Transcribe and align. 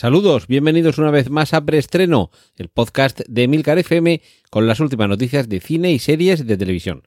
Saludos, 0.00 0.46
bienvenidos 0.46 0.96
una 0.96 1.10
vez 1.10 1.28
más 1.28 1.52
a 1.52 1.62
Preestreno, 1.62 2.30
el 2.56 2.70
podcast 2.70 3.20
de 3.28 3.46
Milcar 3.48 3.76
FM 3.76 4.22
con 4.48 4.66
las 4.66 4.80
últimas 4.80 5.10
noticias 5.10 5.46
de 5.46 5.60
cine 5.60 5.92
y 5.92 5.98
series 5.98 6.46
de 6.46 6.56
televisión. 6.56 7.02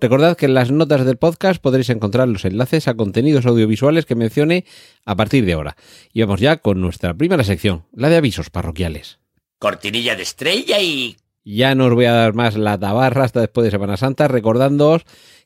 Recordad 0.00 0.34
que 0.34 0.46
en 0.46 0.54
las 0.54 0.70
notas 0.70 1.04
del 1.04 1.18
podcast 1.18 1.60
podréis 1.60 1.90
encontrar 1.90 2.26
los 2.26 2.46
enlaces 2.46 2.88
a 2.88 2.94
contenidos 2.94 3.44
audiovisuales 3.44 4.06
que 4.06 4.14
mencione 4.14 4.64
a 5.04 5.14
partir 5.14 5.44
de 5.44 5.52
ahora. 5.52 5.76
Y 6.10 6.22
vamos 6.22 6.40
ya 6.40 6.56
con 6.56 6.80
nuestra 6.80 7.12
primera 7.12 7.44
sección, 7.44 7.84
la 7.92 8.08
de 8.08 8.16
avisos 8.16 8.48
parroquiales. 8.48 9.18
Cortinilla 9.58 10.16
de 10.16 10.22
estrella 10.22 10.80
y... 10.80 11.18
Ya 11.44 11.74
no 11.74 11.84
os 11.84 11.92
voy 11.92 12.06
a 12.06 12.12
dar 12.12 12.32
más 12.32 12.56
la 12.56 12.78
tabarra 12.78 13.24
hasta 13.24 13.40
después 13.40 13.66
de 13.66 13.72
Semana 13.72 13.98
Santa, 13.98 14.26
recordándoos 14.26 15.02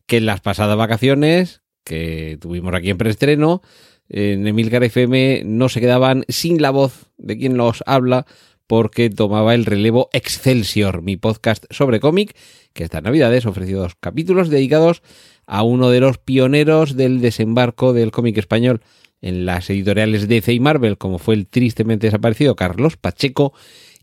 que 0.06 0.18
en 0.18 0.26
las 0.26 0.40
pasadas 0.40 0.76
vacaciones 0.76 1.62
que 1.82 2.38
tuvimos 2.40 2.72
aquí 2.74 2.90
en 2.90 2.98
preestreno, 2.98 3.60
en 4.08 4.46
Emilcar 4.46 4.84
FM 4.84 5.42
no 5.44 5.68
se 5.68 5.80
quedaban 5.80 6.24
sin 6.28 6.60
la 6.60 6.70
voz 6.70 7.10
de 7.16 7.38
quien 7.38 7.56
los 7.56 7.82
habla 7.86 8.26
porque 8.66 9.10
tomaba 9.10 9.54
el 9.54 9.64
relevo 9.64 10.08
Excelsior, 10.12 11.02
mi 11.02 11.16
podcast 11.16 11.64
sobre 11.70 12.00
cómic, 12.00 12.34
que 12.72 12.84
estas 12.84 13.02
navidades 13.02 13.46
ofreció 13.46 13.78
dos 13.78 13.96
capítulos 14.00 14.48
dedicados 14.48 15.02
a 15.46 15.62
uno 15.62 15.90
de 15.90 16.00
los 16.00 16.18
pioneros 16.18 16.96
del 16.96 17.20
desembarco 17.20 17.92
del 17.92 18.12
cómic 18.12 18.38
español 18.38 18.80
en 19.20 19.46
las 19.46 19.70
editoriales 19.70 20.28
DC 20.28 20.52
y 20.52 20.60
Marvel, 20.60 20.98
como 20.98 21.18
fue 21.18 21.34
el 21.34 21.46
tristemente 21.46 22.06
desaparecido 22.06 22.56
Carlos 22.56 22.96
Pacheco, 22.96 23.52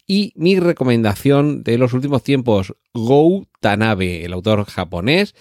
y 0.07 0.33
mi 0.35 0.59
recomendación 0.59 1.63
de 1.63 1.77
los 1.77 1.93
últimos 1.93 2.23
tiempos, 2.23 2.73
Go 2.93 3.47
Tanabe, 3.59 4.25
el 4.25 4.33
autor 4.33 4.65
japonés, 4.65 5.35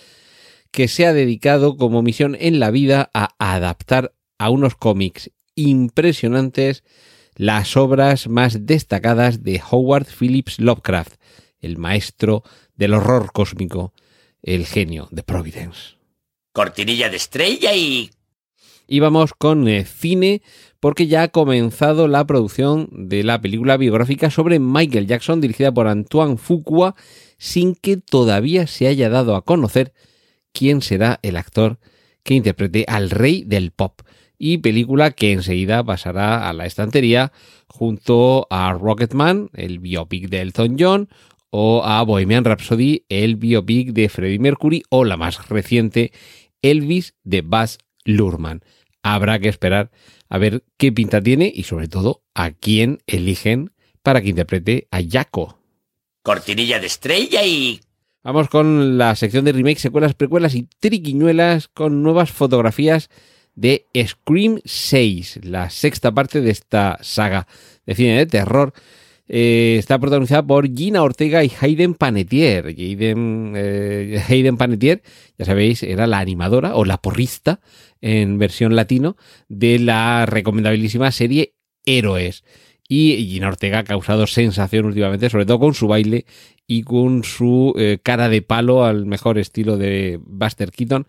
que 0.70 0.88
se 0.88 1.06
ha 1.06 1.14
dedicado 1.14 1.76
como 1.76 2.02
misión 2.02 2.36
en 2.38 2.60
la 2.60 2.70
vida 2.70 3.10
a 3.14 3.34
adaptar 3.38 4.12
a 4.38 4.50
unos 4.50 4.76
cómics 4.76 5.30
impresionantes 5.54 6.84
las 7.34 7.76
obras 7.76 8.28
más 8.28 8.66
destacadas 8.66 9.42
de 9.42 9.62
Howard 9.70 10.06
Phillips 10.06 10.58
Lovecraft, 10.58 11.14
el 11.60 11.78
maestro 11.78 12.42
del 12.74 12.94
horror 12.94 13.32
cósmico, 13.32 13.92
el 14.42 14.66
genio 14.66 15.08
de 15.10 15.22
Providence. 15.22 15.96
Cortinilla 16.52 17.08
de 17.08 17.16
estrella 17.16 17.74
y... 17.74 18.10
Y 18.90 19.00
vamos 19.00 19.34
con 19.34 19.68
eh, 19.68 19.84
cine 19.84 20.40
porque 20.80 21.08
ya 21.08 21.24
ha 21.24 21.28
comenzado 21.28 22.08
la 22.08 22.26
producción 22.26 22.88
de 22.90 23.22
la 23.22 23.40
película 23.40 23.76
biográfica 23.76 24.30
sobre 24.30 24.58
Michael 24.58 25.06
Jackson 25.06 25.40
dirigida 25.40 25.72
por 25.72 25.88
Antoine 25.88 26.38
Fuqua 26.38 26.94
sin 27.36 27.74
que 27.74 27.98
todavía 27.98 28.66
se 28.66 28.86
haya 28.86 29.10
dado 29.10 29.36
a 29.36 29.44
conocer 29.44 29.92
quién 30.52 30.80
será 30.80 31.20
el 31.22 31.36
actor 31.36 31.78
que 32.22 32.34
interprete 32.34 32.84
al 32.88 33.10
rey 33.10 33.44
del 33.44 33.70
pop 33.70 34.00
y 34.38 34.58
película 34.58 35.10
que 35.10 35.32
enseguida 35.32 35.82
pasará 35.84 36.48
a 36.48 36.52
la 36.52 36.66
estantería 36.66 37.32
junto 37.66 38.46
a 38.50 38.72
Rocketman, 38.72 39.50
el 39.54 39.78
biopic 39.80 40.28
de 40.28 40.40
Elton 40.40 40.76
John, 40.78 41.08
o 41.50 41.82
a 41.84 42.02
Bohemian 42.02 42.44
Rhapsody, 42.44 43.04
el 43.08 43.36
biopic 43.36 43.92
de 43.92 44.08
Freddie 44.08 44.38
Mercury, 44.38 44.82
o 44.90 45.04
la 45.04 45.16
más 45.16 45.48
reciente, 45.48 46.12
Elvis 46.62 47.14
de 47.24 47.42
Buzz 47.42 47.78
Lurman. 48.04 48.62
Habrá 49.02 49.38
que 49.38 49.48
esperar 49.48 49.90
a 50.28 50.38
ver 50.38 50.64
qué 50.76 50.92
pinta 50.92 51.22
tiene 51.22 51.50
y 51.54 51.64
sobre 51.64 51.88
todo 51.88 52.22
a 52.34 52.50
quién 52.50 52.98
eligen 53.06 53.72
para 54.02 54.20
que 54.20 54.28
interprete 54.28 54.88
a 54.90 55.00
Jaco. 55.02 55.58
Cortinilla 56.22 56.78
de 56.78 56.86
estrella 56.86 57.44
y... 57.44 57.80
Vamos 58.24 58.48
con 58.48 58.98
la 58.98 59.14
sección 59.14 59.44
de 59.44 59.52
remakes, 59.52 59.80
secuelas, 59.80 60.14
precuelas 60.14 60.54
y 60.56 60.68
triquiñuelas 60.80 61.68
con 61.68 62.02
nuevas 62.02 62.32
fotografías 62.32 63.10
de 63.54 63.86
Scream 63.96 64.60
6, 64.64 65.40
la 65.44 65.70
sexta 65.70 66.12
parte 66.12 66.40
de 66.40 66.50
esta 66.50 66.98
saga 67.00 67.46
de 67.86 67.94
cine 67.94 68.18
de 68.18 68.26
terror. 68.26 68.72
Eh, 69.28 69.76
está 69.78 69.98
protagonizada 70.00 70.44
por 70.44 70.74
Gina 70.74 71.02
Ortega 71.02 71.44
y 71.44 71.52
Hayden 71.60 71.94
Panettiere. 71.94 72.70
Hayden, 72.70 73.52
eh, 73.56 74.22
Hayden 74.28 74.56
Panettiere, 74.56 75.02
ya 75.38 75.44
sabéis, 75.44 75.84
era 75.84 76.08
la 76.08 76.18
animadora 76.18 76.74
o 76.74 76.84
la 76.84 76.98
porrista 76.98 77.60
en 78.00 78.38
versión 78.38 78.74
latino 78.74 79.16
de 79.48 79.78
la 79.78 80.26
recomendabilísima 80.26 81.12
serie 81.12 81.54
Héroes. 81.86 82.42
Y 82.88 83.28
Gina 83.28 83.48
Ortega 83.48 83.80
ha 83.80 83.84
causado 83.84 84.26
sensación 84.26 84.86
últimamente, 84.86 85.28
sobre 85.28 85.44
todo 85.44 85.58
con 85.58 85.74
su 85.74 85.88
baile 85.88 86.24
y 86.66 86.82
con 86.82 87.22
su 87.22 87.74
eh, 87.78 87.98
cara 88.02 88.28
de 88.28 88.42
palo 88.42 88.84
al 88.84 89.04
mejor 89.04 89.38
estilo 89.38 89.76
de 89.76 90.18
Buster 90.24 90.70
Keaton 90.70 91.06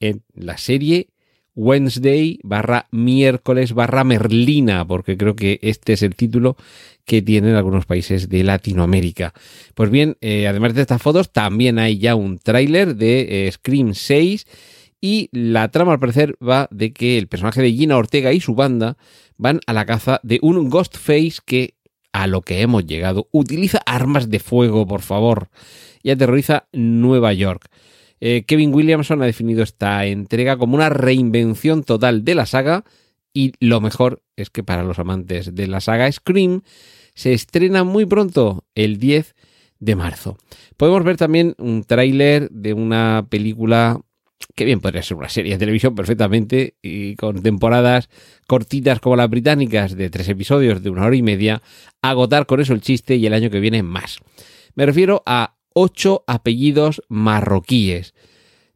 en 0.00 0.22
la 0.34 0.58
serie 0.58 1.08
Wednesday 1.54 2.38
barra 2.42 2.86
miércoles 2.90 3.74
barra 3.74 4.04
Merlina, 4.04 4.86
porque 4.86 5.16
creo 5.16 5.36
que 5.36 5.58
este 5.62 5.92
es 5.92 6.02
el 6.02 6.14
título 6.14 6.56
que 7.04 7.22
tienen 7.22 7.54
algunos 7.54 7.86
países 7.86 8.28
de 8.28 8.44
Latinoamérica. 8.44 9.34
Pues 9.74 9.90
bien, 9.90 10.16
eh, 10.20 10.46
además 10.46 10.74
de 10.74 10.82
estas 10.82 11.02
fotos, 11.02 11.32
también 11.32 11.78
hay 11.78 11.98
ya 11.98 12.14
un 12.14 12.38
tráiler 12.38 12.96
de 12.96 13.48
eh, 13.48 13.52
Scream 13.52 13.94
6 13.94 14.46
y 15.00 15.28
la 15.32 15.70
trama 15.70 15.92
al 15.92 16.00
parecer 16.00 16.36
va 16.46 16.68
de 16.70 16.92
que 16.92 17.18
el 17.18 17.28
personaje 17.28 17.62
de 17.62 17.72
Gina 17.72 17.96
Ortega 17.96 18.32
y 18.32 18.40
su 18.40 18.54
banda 18.54 18.96
van 19.36 19.60
a 19.66 19.72
la 19.72 19.86
caza 19.86 20.20
de 20.22 20.38
un 20.42 20.68
Ghostface 20.68 21.38
que, 21.44 21.74
a 22.12 22.26
lo 22.26 22.42
que 22.42 22.60
hemos 22.60 22.84
llegado, 22.84 23.28
utiliza 23.32 23.80
armas 23.86 24.28
de 24.28 24.40
fuego, 24.40 24.86
por 24.86 25.00
favor, 25.00 25.48
y 26.02 26.10
aterroriza 26.10 26.68
Nueva 26.72 27.32
York. 27.32 27.68
Eh, 28.20 28.44
Kevin 28.46 28.74
Williamson 28.74 29.22
ha 29.22 29.26
definido 29.26 29.62
esta 29.62 30.04
entrega 30.04 30.58
como 30.58 30.74
una 30.74 30.90
reinvención 30.90 31.84
total 31.84 32.24
de 32.24 32.34
la 32.34 32.44
saga 32.44 32.84
y 33.32 33.52
lo 33.60 33.80
mejor 33.80 34.22
es 34.36 34.50
que 34.50 34.62
para 34.62 34.82
los 34.82 34.98
amantes 34.98 35.54
de 35.54 35.66
la 35.66 35.80
saga 35.80 36.10
Scream 36.10 36.62
se 37.14 37.32
estrena 37.32 37.84
muy 37.84 38.04
pronto, 38.04 38.64
el 38.74 38.98
10 38.98 39.34
de 39.78 39.96
marzo. 39.96 40.36
Podemos 40.76 41.04
ver 41.04 41.16
también 41.16 41.54
un 41.58 41.84
tráiler 41.84 42.50
de 42.50 42.74
una 42.74 43.26
película 43.28 44.00
que 44.60 44.66
bien 44.66 44.80
podría 44.80 45.02
ser 45.02 45.16
una 45.16 45.30
serie 45.30 45.54
de 45.54 45.58
televisión 45.58 45.94
perfectamente 45.94 46.74
y 46.82 47.16
con 47.16 47.42
temporadas 47.42 48.10
cortitas 48.46 49.00
como 49.00 49.16
las 49.16 49.30
británicas 49.30 49.96
de 49.96 50.10
tres 50.10 50.28
episodios 50.28 50.82
de 50.82 50.90
una 50.90 51.06
hora 51.06 51.16
y 51.16 51.22
media, 51.22 51.62
agotar 52.02 52.44
con 52.44 52.60
eso 52.60 52.74
el 52.74 52.82
chiste 52.82 53.16
y 53.16 53.24
el 53.24 53.32
año 53.32 53.48
que 53.48 53.58
viene 53.58 53.82
más. 53.82 54.18
Me 54.74 54.84
refiero 54.84 55.22
a 55.24 55.56
ocho 55.72 56.24
apellidos 56.26 57.00
marroquíes. 57.08 58.12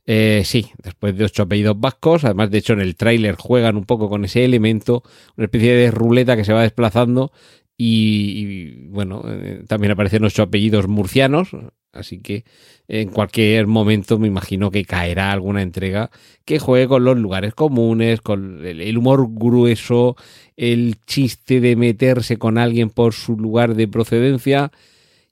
Eh, 0.07 0.41
sí, 0.47 0.71
después 0.83 1.19
de 1.19 1.27
ocho 1.27 1.43
apellidos 1.43 1.79
vascos, 1.79 2.25
además 2.25 2.51
de 2.51 2.57
hecho 2.57 2.73
en 2.73 2.81
el 2.81 2.97
tráiler 2.97 3.35
juegan 3.35 3.77
un 3.77 3.85
poco 3.85 4.09
con 4.09 4.25
ese 4.25 4.43
elemento, 4.47 5.03
una 5.37 5.45
especie 5.45 5.75
de 5.75 5.91
ruleta 5.91 6.35
que 6.35 6.47
se 6.47 6.55
va 6.55 6.63
desplazando 6.63 7.31
y, 7.77 8.87
bueno, 8.89 9.23
eh, 9.27 9.65
también 9.67 9.93
aparecen 9.93 10.25
ocho 10.25 10.43
apellidos 10.43 10.87
murcianos, 10.87 11.51
así 11.93 12.21
que 12.21 12.45
en 12.89 13.09
cualquier 13.09 13.67
momento 13.67 14.19
me 14.19 14.29
imagino 14.29 14.71
que 14.71 14.85
caerá 14.85 15.33
alguna 15.33 15.63
entrega 15.63 16.11
que 16.45 16.59
juegue 16.59 16.87
con 16.87 17.05
los 17.05 17.17
lugares 17.17 17.55
comunes, 17.55 18.21
con 18.21 18.65
el 18.65 18.97
humor 18.99 19.27
grueso, 19.31 20.17
el 20.57 20.97
chiste 21.07 21.61
de 21.61 21.77
meterse 21.77 22.37
con 22.37 22.59
alguien 22.59 22.91
por 22.91 23.13
su 23.13 23.37
lugar 23.37 23.75
de 23.75 23.89
procedencia, 23.89 24.71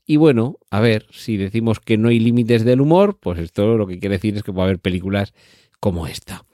y 0.06 0.16
bueno, 0.16 0.59
a 0.70 0.80
ver, 0.80 1.06
si 1.12 1.36
decimos 1.36 1.80
que 1.80 1.97
no 1.97 2.09
hay 2.09 2.19
límites 2.19 2.64
del 2.64 2.80
humor, 2.80 3.19
pues 3.20 3.38
esto 3.38 3.76
lo 3.76 3.86
que 3.86 3.98
quiere 3.98 4.16
decir 4.16 4.36
es 4.36 4.42
que 4.42 4.53
va 4.53 4.62
a 4.62 4.66
haber 4.66 4.78
películas 4.78 5.32
como 5.80 6.06
esta. 6.06 6.45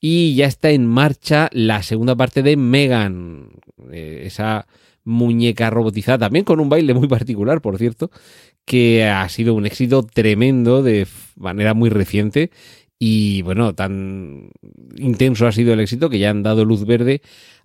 Y 0.00 0.34
ya 0.34 0.46
está 0.46 0.70
en 0.70 0.86
marcha 0.86 1.48
la 1.52 1.82
segunda 1.82 2.16
parte 2.16 2.42
de 2.42 2.56
Megan, 2.56 3.50
eh, 3.90 4.24
esa 4.26 4.66
muñeca 5.08 5.70
robotizada, 5.70 6.18
también 6.18 6.44
con 6.44 6.60
un 6.60 6.68
baile 6.68 6.94
muy 6.94 7.08
particular, 7.08 7.60
por 7.60 7.78
cierto, 7.78 8.10
que 8.64 9.04
ha 9.04 9.28
sido 9.28 9.54
un 9.54 9.66
éxito 9.66 10.02
tremendo 10.02 10.82
de 10.82 11.06
manera 11.36 11.74
muy 11.74 11.90
reciente. 11.90 12.50
Y 12.98 13.42
bueno, 13.42 13.74
tan 13.74 14.50
intenso 14.96 15.46
ha 15.46 15.52
sido 15.52 15.72
el 15.72 15.80
éxito 15.80 16.10
que 16.10 16.18
ya 16.18 16.30
han 16.30 16.42
dado 16.42 16.64
luz 16.64 16.84
verde 16.84 17.22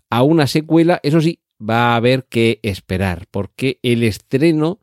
a 0.10 0.24
una 0.24 0.48
secuela. 0.48 1.00
Eso 1.04 1.22
sí, 1.22 1.40
va 1.60 1.94
a 1.94 1.96
haber 1.98 2.26
que 2.26 2.60
esperar, 2.64 3.26
porque 3.30 3.80
el 3.84 4.04
estreno 4.04 4.80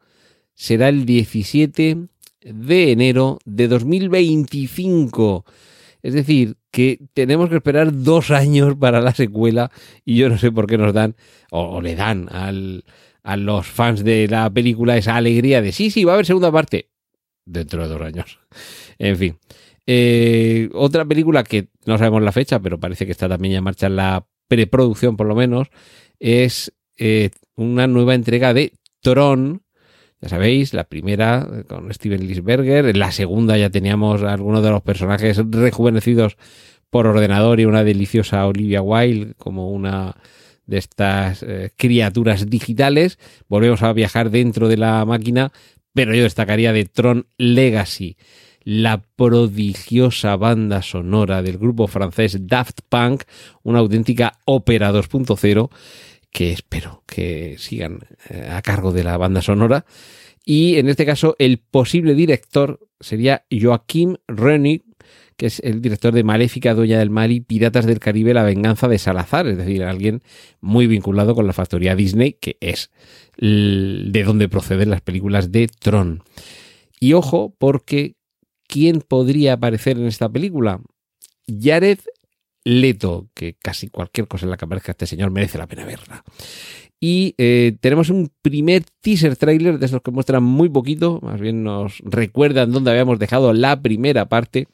será 0.55 0.89
el 0.89 1.07
17 1.07 2.09
de 2.43 2.93
enero 2.93 3.39
de 3.45 3.69
2025. 3.69 5.45
Es 6.03 6.15
decir, 6.15 6.57
que 6.71 7.01
tenemos 7.15 7.49
que 7.49 7.57
esperar 7.57 7.93
dos 7.93 8.31
años 8.31 8.77
para 8.77 9.01
la 9.01 9.15
secuela 9.15 9.71
y 10.05 10.17
yo 10.17 10.29
no 10.29 10.39
sé 10.39 10.53
por 10.53 10.67
qué 10.67 10.79
nos 10.79 10.93
dan 10.93 11.17
o, 11.51 11.81
le 11.81 11.97
dan 11.97 12.29
a 12.31 13.37
los 13.37 13.67
fans 13.67 14.05
de 14.05 14.29
la 14.29 14.49
película 14.51 14.97
esa 14.97 15.17
alegría 15.17 15.63
de 15.63 15.73
sí, 15.73 15.91
sí, 15.91 16.05
va 16.05 16.13
a 16.13 16.15
haber 16.15 16.27
segunda 16.27 16.53
parte 16.53 16.91
dentro 17.45 17.83
de 17.83 17.89
dos 17.89 18.03
años. 18.03 18.39
En 18.99 19.17
fin, 19.17 19.39
Eh, 19.93 20.69
otra 20.73 21.05
película 21.05 21.43
que 21.43 21.69
no 21.85 21.99
sabemos 21.99 22.23
la 22.23 22.31
fecha, 22.31 22.61
pero 22.61 22.79
parece 22.79 23.07
que 23.07 23.13
está 23.13 23.29
también 23.29 23.53
ya 23.53 23.59
en 23.59 23.65
marcha 23.65 23.89
en 23.89 23.97
la 23.97 24.25
preproducción 24.47 25.17
por 25.17 25.27
lo 25.27 25.35
menos, 25.35 25.69
es 26.21 26.73
eh, 26.97 27.31
una 27.57 27.89
nueva 27.89 28.15
entrega 28.15 28.55
de 28.55 28.73
Tron. 29.01 29.63
Ya 30.21 30.29
sabéis, 30.29 30.75
la 30.75 30.85
primera 30.85 31.49
con 31.67 31.93
Steven 31.93 32.27
Lisberger, 32.27 32.87
en 32.87 32.99
la 32.99 33.11
segunda 33.11 33.57
ya 33.57 33.71
teníamos 33.71 34.23
algunos 34.23 34.63
de 34.63 34.71
los 34.71 34.83
personajes 34.83 35.41
rejuvenecidos 35.51 36.37
por 36.91 37.07
ordenador 37.07 37.61
y 37.61 37.65
una 37.65 37.85
deliciosa 37.85 38.47
Olivia 38.47 38.83
Wilde 38.83 39.35
como 39.39 39.71
una 39.71 40.17
de 40.67 40.79
estas 40.79 41.43
eh, 41.43 41.71
criaturas 41.77 42.51
digitales. 42.51 43.19
Volvemos 43.49 43.83
a 43.83 43.93
viajar 43.93 44.31
dentro 44.31 44.69
de 44.69 44.77
la 44.77 45.05
máquina, 45.07 45.53
pero 45.95 46.15
yo 46.15 46.25
destacaría 46.25 46.73
de 46.73 46.85
Tron 46.85 47.27
Legacy, 47.39 48.17
la 48.63 49.03
prodigiosa 49.17 50.37
banda 50.37 50.83
sonora 50.83 51.43
del 51.43 51.57
grupo 51.57 51.87
francés 51.87 52.47
Daft 52.47 52.81
Punk, 52.89 53.23
una 53.63 53.79
auténtica 53.79 54.39
ópera 54.45 54.93
2.0 54.93 55.71
que 56.31 56.53
espero 56.53 57.03
que 57.07 57.57
sigan 57.59 58.01
eh, 58.29 58.49
a 58.51 58.63
cargo 58.63 58.93
de 58.93 59.05
la 59.05 59.17
banda 59.17 59.43
sonora. 59.43 59.85
Y 60.45 60.77
en 60.77 60.89
este 60.89 61.05
caso, 61.07 61.37
el 61.39 61.59
posible 61.59 62.15
director 62.15 62.81
sería 63.01 63.45
Joaquim 63.51 64.17
Rönig, 64.27 64.85
que 65.37 65.47
es 65.47 65.61
el 65.61 65.81
director 65.81 66.13
de 66.13 66.23
Maléfica, 66.23 66.75
Doña 66.75 66.99
del 66.99 67.11
Mar 67.11 67.31
y 67.31 67.41
Piratas 67.41 67.87
del 67.87 67.99
Caribe, 67.99 68.35
La 68.35 68.43
Venganza 68.43 68.89
de 68.89 68.99
Salazar, 68.99 69.47
es 69.47 69.57
decir, 69.57 69.83
alguien 69.83 70.23
muy 70.61 70.87
vinculado 70.87 71.35
con 71.35 71.47
la 71.47 71.53
factoría 71.53 71.97
Disney, 71.97 72.35
que 72.35 72.59
es 72.61 72.91
de 73.39 74.23
donde 74.25 74.51
proceden 74.51 74.91
las 74.91 75.01
películas 75.01 75.51
de 75.51 75.69
Tron. 75.69 76.23
Y 77.01 77.15
ojo, 77.15 77.55
porque 77.59 78.17
¿quién 78.67 79.01
podría 79.01 79.55
aparecer 79.55 79.97
en 79.97 80.07
esta 80.07 80.29
película? 80.29 80.83
Jared 81.47 82.01
Leto, 82.65 83.29
que 83.35 83.55
casi 83.55 83.89
cualquier 83.89 84.29
cosa 84.29 84.47
en 84.47 84.51
la 84.51 84.57
que 84.57 84.65
aparezca 84.65 84.93
este 84.93 85.07
señor 85.07 85.31
merece 85.31 85.59
la 85.59 85.67
pena 85.67 85.85
verla. 85.85 86.25
Y 87.01 87.35
eh, 87.39 87.77
tenemos 87.81 88.11
un 88.11 88.31
primer 88.43 88.85
teaser 89.01 89.37
trailer 89.37 89.79
de 89.79 89.87
esos 89.87 90.03
que 90.03 90.11
muestran 90.11 90.43
muy 90.43 90.69
poquito, 90.69 91.19
más 91.23 91.41
bien 91.41 91.65
nos 91.65 91.99
recuerdan 92.01 92.73
dónde 92.73 92.91
habíamos 92.91 93.19
dejado 93.19 93.55
la 93.55 93.81
primera 93.81 94.29
parte 94.29 94.69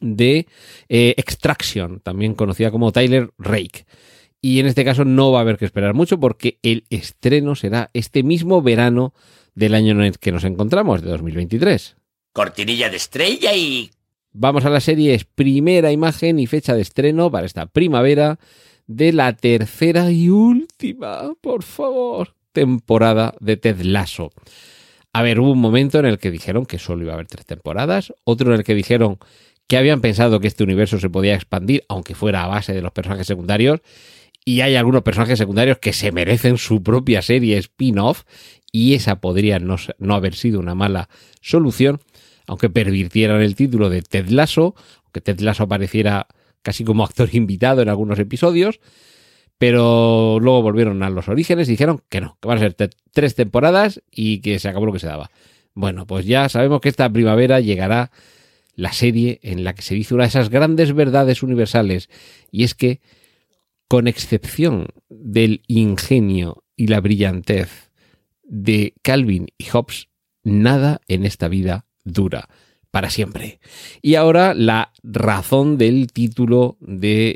de 0.00 0.48
eh, 0.88 1.14
Extraction, 1.16 2.00
también 2.00 2.34
conocida 2.34 2.72
como 2.72 2.90
Tyler 2.90 3.30
Rake. 3.38 3.84
Y 4.42 4.58
en 4.58 4.66
este 4.66 4.84
caso 4.84 5.04
no 5.04 5.30
va 5.30 5.38
a 5.38 5.42
haber 5.42 5.58
que 5.58 5.66
esperar 5.66 5.94
mucho 5.94 6.18
porque 6.18 6.58
el 6.62 6.84
estreno 6.90 7.54
será 7.54 7.90
este 7.92 8.22
mismo 8.22 8.62
verano 8.62 9.12
del 9.54 9.74
año 9.74 9.92
en 9.92 10.02
el 10.02 10.18
que 10.18 10.32
nos 10.32 10.44
encontramos, 10.44 11.02
de 11.02 11.10
2023. 11.10 11.96
Cortinilla 12.32 12.88
de 12.88 12.96
estrella 12.96 13.54
y... 13.54 13.90
Vamos 14.32 14.64
a 14.64 14.70
la 14.70 14.78
serie, 14.78 15.14
es 15.14 15.24
primera 15.24 15.90
imagen 15.90 16.38
y 16.38 16.46
fecha 16.46 16.74
de 16.74 16.82
estreno 16.82 17.32
para 17.32 17.46
esta 17.46 17.66
primavera 17.66 18.38
de 18.86 19.12
la 19.12 19.32
tercera 19.32 20.12
y 20.12 20.28
última, 20.28 21.32
por 21.40 21.64
favor, 21.64 22.36
temporada 22.52 23.34
de 23.40 23.56
Ted 23.56 23.80
Lasso. 23.80 24.30
A 25.12 25.22
ver, 25.22 25.40
hubo 25.40 25.50
un 25.50 25.58
momento 25.58 25.98
en 25.98 26.06
el 26.06 26.18
que 26.18 26.30
dijeron 26.30 26.64
que 26.64 26.78
solo 26.78 27.02
iba 27.02 27.12
a 27.12 27.14
haber 27.14 27.26
tres 27.26 27.44
temporadas, 27.44 28.14
otro 28.22 28.52
en 28.52 28.60
el 28.60 28.64
que 28.64 28.76
dijeron 28.76 29.18
que 29.66 29.76
habían 29.76 30.00
pensado 30.00 30.38
que 30.38 30.46
este 30.46 30.62
universo 30.62 31.00
se 31.00 31.10
podía 31.10 31.34
expandir, 31.34 31.84
aunque 31.88 32.14
fuera 32.14 32.44
a 32.44 32.46
base 32.46 32.72
de 32.72 32.82
los 32.82 32.92
personajes 32.92 33.26
secundarios, 33.26 33.80
y 34.44 34.60
hay 34.60 34.76
algunos 34.76 35.02
personajes 35.02 35.38
secundarios 35.38 35.78
que 35.78 35.92
se 35.92 36.12
merecen 36.12 36.56
su 36.56 36.84
propia 36.84 37.20
serie 37.20 37.58
spin-off, 37.58 38.22
y 38.70 38.94
esa 38.94 39.20
podría 39.20 39.58
no, 39.58 39.74
no 39.98 40.14
haber 40.14 40.36
sido 40.36 40.60
una 40.60 40.76
mala 40.76 41.08
solución 41.40 42.00
aunque 42.50 42.68
pervirtieran 42.68 43.42
el 43.42 43.54
título 43.54 43.88
de 43.90 44.02
Ted 44.02 44.28
Lasso, 44.28 44.74
aunque 45.04 45.20
Ted 45.20 45.38
Lasso 45.38 45.62
apareciera 45.62 46.26
casi 46.62 46.82
como 46.82 47.04
actor 47.04 47.28
invitado 47.32 47.80
en 47.80 47.88
algunos 47.88 48.18
episodios, 48.18 48.80
pero 49.56 50.38
luego 50.40 50.60
volvieron 50.60 51.04
a 51.04 51.10
los 51.10 51.28
orígenes 51.28 51.68
y 51.68 51.72
dijeron 51.72 52.02
que 52.08 52.20
no, 52.20 52.38
que 52.40 52.48
van 52.48 52.58
a 52.58 52.60
ser 52.62 52.74
tres 53.12 53.36
temporadas 53.36 54.02
y 54.10 54.40
que 54.40 54.58
se 54.58 54.68
acabó 54.68 54.84
lo 54.84 54.92
que 54.92 54.98
se 54.98 55.06
daba. 55.06 55.30
Bueno, 55.74 56.08
pues 56.08 56.26
ya 56.26 56.48
sabemos 56.48 56.80
que 56.80 56.88
esta 56.88 57.08
primavera 57.08 57.60
llegará 57.60 58.10
la 58.74 58.92
serie 58.92 59.38
en 59.44 59.62
la 59.62 59.72
que 59.76 59.82
se 59.82 59.94
dice 59.94 60.14
una 60.14 60.24
de 60.24 60.30
esas 60.30 60.48
grandes 60.48 60.92
verdades 60.92 61.44
universales, 61.44 62.10
y 62.50 62.64
es 62.64 62.74
que, 62.74 63.00
con 63.86 64.08
excepción 64.08 64.88
del 65.08 65.62
ingenio 65.68 66.64
y 66.74 66.88
la 66.88 67.00
brillantez 67.00 67.92
de 68.42 68.94
Calvin 69.02 69.46
y 69.56 69.66
Hobbes, 69.66 70.08
nada 70.42 71.00
en 71.06 71.24
esta 71.24 71.46
vida 71.46 71.86
dura 72.12 72.48
para 72.90 73.10
siempre. 73.10 73.60
Y 74.02 74.16
ahora 74.16 74.54
la 74.54 74.92
razón 75.02 75.78
del 75.78 76.12
título 76.12 76.76
de 76.80 77.34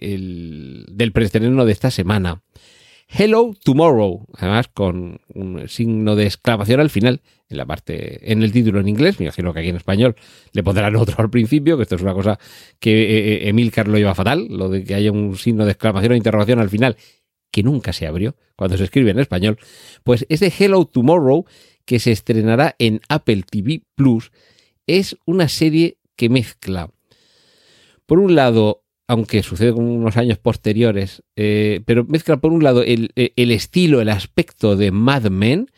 del 0.91 1.12
preestreno 1.12 1.65
de 1.65 1.73
esta 1.73 1.91
semana. 1.91 2.43
Hello 3.09 3.55
Tomorrow, 3.62 4.26
además 4.35 4.69
con 4.73 5.21
un 5.35 5.69
signo 5.69 6.17
de 6.17 6.25
exclamación 6.25 6.81
al 6.81 6.91
final, 6.91 7.21
en 7.49 7.59
la 7.59 7.67
parte, 7.67 8.32
en 8.32 8.43
el 8.43 8.50
título 8.50 8.81
en 8.81 8.88
inglés, 8.88 9.21
me 9.21 9.26
imagino 9.26 9.53
que 9.53 9.61
aquí 9.61 9.69
en 9.69 9.76
español 9.76 10.17
le 10.53 10.62
pondrán 10.62 10.97
otro 10.97 11.15
al 11.19 11.31
principio, 11.31 11.76
que 11.76 11.85
esto 11.85 11.97
es 11.97 12.03
una 12.03 12.15
cosa 12.15 12.38
que 12.81 12.91
eh, 13.03 13.35
eh, 13.35 13.49
Emil 13.50 13.73
lo 13.87 13.99
lleva 13.99 14.15
fatal, 14.15 14.49
lo 14.49 14.69
de 14.69 14.82
que 14.82 14.94
haya 14.94 15.12
un 15.12 15.37
signo 15.37 15.65
de 15.65 15.73
exclamación 15.73 16.12
o 16.12 16.17
interrogación 16.17 16.59
al 16.59 16.71
final, 16.71 16.97
que 17.53 17.62
nunca 17.62 17.93
se 17.93 18.06
abrió 18.06 18.37
cuando 18.56 18.76
se 18.76 18.85
escribe 18.85 19.11
en 19.11 19.21
español, 19.21 19.59
pues 20.03 20.26
ese 20.29 20.53
Hello 20.59 20.87
Tomorrow 20.87 21.44
que 21.85 22.00
se 22.00 22.11
estrenará 22.11 22.75
en 22.79 23.00
Apple 23.09 23.44
TV 23.49 23.82
Plus 23.94 24.32
es 24.86 25.16
una 25.25 25.48
serie 25.48 25.98
que 26.16 26.28
mezcla, 26.28 26.90
por 28.06 28.19
un 28.19 28.34
lado, 28.34 28.82
aunque 29.06 29.42
sucede 29.42 29.72
con 29.72 29.84
unos 29.84 30.16
años 30.16 30.38
posteriores, 30.38 31.22
eh, 31.36 31.81
pero 31.84 32.04
mezcla 32.04 32.38
por 32.38 32.52
un 32.52 32.62
lado 32.62 32.82
el, 32.82 33.12
estilo, 33.14 34.00
el 34.00 34.08
aspecto 34.08 34.76
de 34.76 34.90
Mad 34.90 35.25
Men 35.31 35.70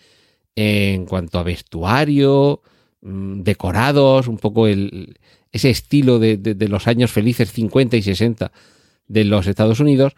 en 0.55 1.07
cuanto 1.07 1.39
a 1.39 1.43
vestuario, 1.43 2.63
mm, 3.03 3.43
decorados, 3.43 4.29
un 4.29 4.39
poco 4.39 4.67
el, 4.67 5.19
ese 5.53 5.71
estilo 5.71 6.19
de, 6.19 6.37
de, 6.37 6.69
los 6.69 6.87
años 6.87 7.11
felices 7.11 7.53
50 7.53 7.97
y 7.97 8.03
60 8.03 8.53
de 9.07 9.25
los 9.25 9.47
Estados 9.47 9.81
Unidos, 9.81 10.15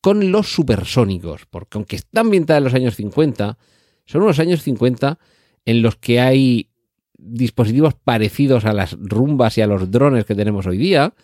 con 0.00 0.32
los 0.32 0.52
supersónicos, 0.52 1.46
porque 1.48 1.78
aunque 1.78 1.96
está 1.96 2.20
ambientada 2.20 2.58
en 2.58 2.64
los 2.64 2.74
años 2.74 2.96
50, 2.96 3.56
son 4.04 4.22
unos 4.22 4.38
años 4.40 4.62
50 4.62 5.18
en 5.64 5.82
los 5.82 5.96
que 5.96 6.20
hay 6.20 6.71
dispositivos 7.22 7.94
parecidos 7.94 8.64
a 8.64 8.72
las 8.72 8.96
rumbas 8.98 9.56
y 9.58 9.62
a 9.62 9.66
los 9.66 9.90
drones 9.90 10.24
que 10.24 10.34
tenemos 10.34 10.66
hoy 10.66 10.78
día, 10.78 11.14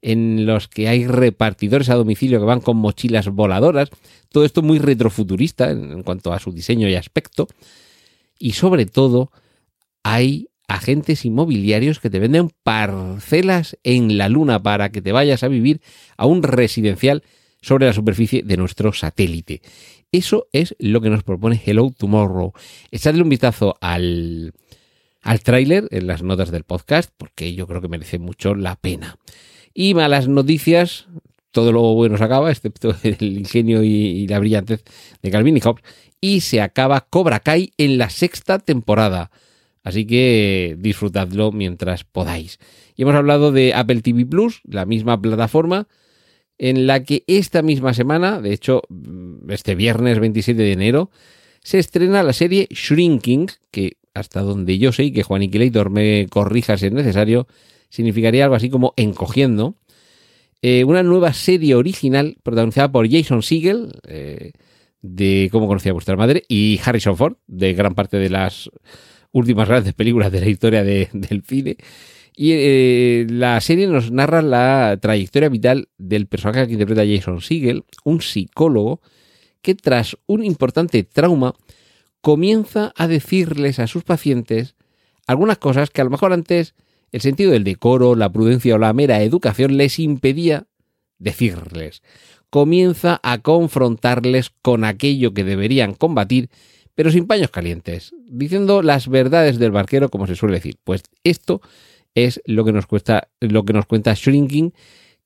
en 0.00 0.46
los 0.46 0.68
que 0.68 0.88
hay 0.88 1.06
repartidores 1.06 1.88
a 1.90 1.94
domicilio 1.94 2.38
que 2.38 2.46
van 2.46 2.60
con 2.60 2.76
mochilas 2.76 3.28
voladoras, 3.28 3.90
todo 4.28 4.44
esto 4.44 4.62
muy 4.62 4.78
retrofuturista 4.78 5.70
en, 5.70 6.02
cuanto 6.02 6.32
a 6.32 6.38
su 6.38 6.52
diseño 6.52 6.88
y 6.88 6.94
aspecto, 6.94 7.48
y 8.38 8.52
sobre 8.52 8.86
todo 8.86 9.32
hay 10.02 10.48
agentes 10.68 11.24
inmobiliarios 11.24 11.98
que 11.98 12.10
te 12.10 12.18
venden 12.18 12.50
parcelas 12.62 13.76
en 13.82 14.18
la 14.18 14.28
luna 14.28 14.62
para 14.62 14.90
que 14.90 15.02
te 15.02 15.12
vayas 15.12 15.42
a 15.42 15.48
vivir 15.48 15.80
a 16.16 16.26
un 16.26 16.42
residencial 16.42 17.22
sobre 17.60 17.86
la 17.86 17.92
superficie 17.92 18.42
de 18.42 18.56
nuestro 18.56 18.92
satélite. 18.92 19.62
Eso 20.12 20.46
es 20.52 20.76
lo 20.78 21.00
que 21.00 21.10
nos 21.10 21.24
propone 21.24 21.60
Hello 21.64 21.90
Tomorrow. 21.90 22.52
Echadle 22.90 23.22
un 23.22 23.28
vistazo 23.28 23.74
al, 23.80 24.52
al 25.28 25.42
tráiler 25.42 25.88
en 25.90 26.06
las 26.06 26.22
notas 26.22 26.50
del 26.50 26.64
podcast, 26.64 27.10
porque 27.14 27.52
yo 27.52 27.66
creo 27.66 27.82
que 27.82 27.88
merece 27.88 28.18
mucho 28.18 28.54
la 28.54 28.76
pena. 28.76 29.18
Y 29.74 29.92
malas 29.92 30.26
noticias, 30.26 31.06
todo 31.50 31.70
lo 31.70 31.82
bueno 31.92 32.16
se 32.16 32.24
acaba, 32.24 32.50
excepto 32.50 32.96
el 33.02 33.22
ingenio 33.36 33.82
y, 33.82 34.26
la 34.26 34.38
brillantez 34.38 34.82
de 35.20 35.30
Calvin 35.30 35.58
y 35.58 35.60
Hobbes, 35.60 35.84
y 36.18 36.40
se 36.40 36.62
acaba 36.62 37.06
Cobra 37.10 37.40
Kai 37.40 37.74
en 37.76 37.98
la 37.98 38.08
sexta 38.08 38.58
temporada. 38.58 39.30
Así 39.82 40.06
que 40.06 40.76
disfrutadlo 40.78 41.52
mientras 41.52 42.04
podáis. 42.04 42.58
Y 42.96 43.02
hemos 43.02 43.14
hablado 43.14 43.52
de 43.52 43.74
Apple 43.74 44.00
TV 44.00 44.24
Plus, 44.24 44.62
la 44.64 44.86
misma 44.86 45.20
plataforma, 45.20 45.88
en 46.56 46.86
la 46.86 47.04
que 47.04 47.24
esta 47.26 47.60
misma 47.60 47.92
semana, 47.92 48.40
de 48.40 48.54
hecho, 48.54 48.80
este 49.50 49.74
viernes 49.74 50.20
27 50.20 50.62
de 50.62 50.72
enero, 50.72 51.10
se 51.62 51.78
estrena 51.78 52.22
la 52.22 52.32
serie 52.32 52.66
Shrinking, 52.70 53.48
que 53.70 53.97
hasta 54.14 54.42
donde 54.42 54.78
yo 54.78 54.92
sé, 54.92 55.04
y 55.04 55.12
que 55.12 55.22
Juan 55.22 55.42
Inquilator 55.42 55.90
me 55.90 56.26
corrija 56.28 56.76
si 56.78 56.86
es 56.86 56.92
necesario, 56.92 57.46
significaría 57.88 58.44
algo 58.44 58.56
así 58.56 58.70
como 58.70 58.94
encogiendo. 58.96 59.76
Eh, 60.60 60.84
una 60.84 61.02
nueva 61.02 61.32
serie 61.32 61.74
original 61.74 62.36
protagonizada 62.42 62.90
por 62.90 63.08
Jason 63.08 63.42
Siegel, 63.42 63.92
eh, 64.08 64.52
de 65.02 65.48
Cómo 65.52 65.68
conocía 65.68 65.92
vuestra 65.92 66.16
madre, 66.16 66.42
y 66.48 66.80
Harrison 66.84 67.16
Ford, 67.16 67.36
de 67.46 67.74
gran 67.74 67.94
parte 67.94 68.18
de 68.18 68.30
las 68.30 68.70
últimas 69.32 69.68
grandes 69.68 69.94
películas 69.94 70.32
de 70.32 70.40
la 70.40 70.48
historia 70.48 70.82
del 70.82 71.42
cine. 71.46 71.76
Y 72.34 72.52
eh, 72.52 73.26
la 73.28 73.60
serie 73.60 73.86
nos 73.88 74.10
narra 74.12 74.42
la 74.42 74.96
trayectoria 75.00 75.48
vital 75.48 75.88
del 75.98 76.26
personaje 76.26 76.66
que 76.66 76.72
interpreta 76.74 77.04
Jason 77.06 77.40
Siegel, 77.40 77.84
un 78.04 78.20
psicólogo 78.20 79.00
que 79.60 79.74
tras 79.74 80.16
un 80.26 80.44
importante 80.44 81.02
trauma 81.02 81.54
comienza 82.20 82.92
a 82.96 83.06
decirles 83.06 83.78
a 83.78 83.86
sus 83.86 84.04
pacientes 84.04 84.74
algunas 85.26 85.58
cosas 85.58 85.90
que 85.90 86.00
a 86.00 86.04
lo 86.04 86.10
mejor 86.10 86.32
antes 86.32 86.74
el 87.12 87.20
sentido 87.20 87.52
del 87.52 87.64
decoro, 87.64 88.14
la 88.16 88.30
prudencia 88.30 88.74
o 88.74 88.78
la 88.78 88.92
mera 88.92 89.22
educación 89.22 89.76
les 89.76 89.98
impedía 89.98 90.66
decirles. 91.18 92.02
Comienza 92.50 93.20
a 93.22 93.38
confrontarles 93.38 94.50
con 94.62 94.84
aquello 94.84 95.34
que 95.34 95.44
deberían 95.44 95.94
combatir, 95.94 96.48
pero 96.94 97.10
sin 97.10 97.26
paños 97.26 97.50
calientes, 97.50 98.14
diciendo 98.26 98.82
las 98.82 99.08
verdades 99.08 99.58
del 99.58 99.70
barquero, 99.70 100.08
como 100.08 100.26
se 100.26 100.34
suele 100.34 100.56
decir. 100.56 100.76
Pues 100.84 101.02
esto 101.24 101.60
es 102.14 102.42
lo 102.46 102.64
que 102.64 102.72
nos 102.72 102.86
cuesta, 102.86 103.28
lo 103.40 103.64
que 103.64 103.72
nos 103.72 103.86
cuenta 103.86 104.14
Shrinking, 104.14 104.72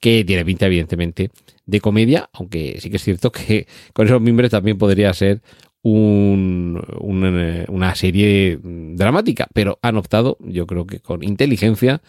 que 0.00 0.24
tiene 0.24 0.44
pinta, 0.44 0.66
evidentemente, 0.66 1.30
de 1.64 1.80
comedia, 1.80 2.28
aunque 2.32 2.78
sí 2.80 2.90
que 2.90 2.96
es 2.96 3.04
cierto 3.04 3.30
que 3.30 3.68
con 3.92 4.06
esos 4.06 4.20
miembros 4.20 4.50
también 4.50 4.76
podría 4.76 5.14
ser 5.14 5.42
un, 5.82 6.80
una 7.68 7.94
serie 7.94 8.58
dramática, 8.62 9.48
pero 9.52 9.78
han 9.82 9.96
optado, 9.96 10.38
yo 10.40 10.66
creo 10.66 10.86
que 10.86 11.00
con 11.00 11.22
inteligencia, 11.22 12.02